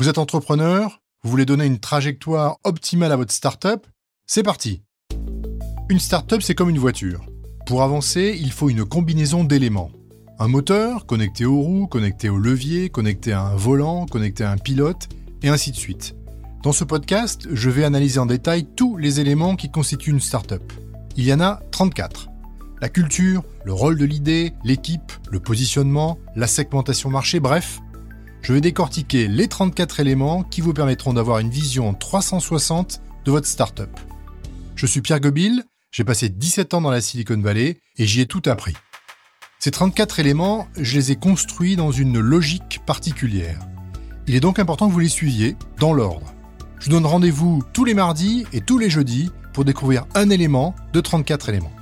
[0.00, 3.86] Vous êtes entrepreneur, vous voulez donner une trajectoire optimale à votre startup
[4.26, 4.82] C'est parti
[5.90, 7.26] Une startup, c'est comme une voiture.
[7.66, 9.90] Pour avancer, il faut une combinaison d'éléments.
[10.38, 14.56] Un moteur, connecté aux roues, connecté au levier, connecté à un volant, connecté à un
[14.56, 15.10] pilote,
[15.42, 16.14] et ainsi de suite.
[16.62, 20.72] Dans ce podcast, je vais analyser en détail tous les éléments qui constituent une startup.
[21.18, 22.30] Il y en a 34.
[22.80, 27.82] La culture, le rôle de l'idée, l'équipe, le positionnement, la segmentation marché, bref,
[28.42, 33.46] je vais décortiquer les 34 éléments qui vous permettront d'avoir une vision 360 de votre
[33.46, 33.90] startup.
[34.76, 38.26] Je suis Pierre Gobil, j'ai passé 17 ans dans la Silicon Valley et j'y ai
[38.26, 38.74] tout appris.
[39.58, 43.58] Ces 34 éléments, je les ai construits dans une logique particulière.
[44.26, 46.32] Il est donc important que vous les suiviez dans l'ordre.
[46.78, 50.74] Je vous donne rendez-vous tous les mardis et tous les jeudis pour découvrir un élément
[50.94, 51.72] de 34 éléments.